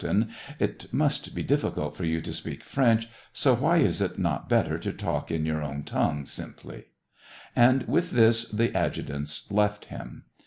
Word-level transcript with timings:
113 0.03 0.31
tain— 0.47 0.55
It 0.67 0.91
must 0.91 1.35
be 1.35 1.43
difficult 1.43 1.95
for 1.95 2.05
you 2.05 2.21
to 2.21 2.33
speak 2.33 2.63
French, 2.63 3.07
so 3.33 3.53
why 3.53 3.77
is 3.77 4.01
it 4.01 4.17
not 4.17 4.49
better 4.49 4.79
to 4.79 4.91
talk 4.91 5.29
in 5.29 5.45
your 5.45 5.61
own 5.61 5.83
tongue 5.83 6.25
simply?... 6.25 6.85
And 7.55 7.83
with 7.83 8.09
this 8.09 8.45
the 8.49 8.75
adjutants 8.75 9.45
left 9.51 9.85
him. 9.85 10.23